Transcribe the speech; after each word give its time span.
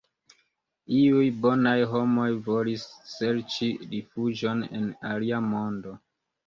Iuj 0.99 1.25
bonaj 1.43 1.75
homoj 1.93 2.27
volis 2.49 2.89
serĉi 3.13 3.73
rifuĝon 3.95 4.69
en 4.81 4.93
alia 5.15 5.49
mondo. 5.55 6.01